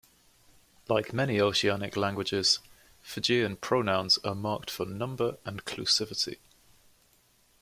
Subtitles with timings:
[0.87, 2.57] Like many Oceanic languages,
[3.01, 6.39] Fijian pronouns are marked for number and clusivity.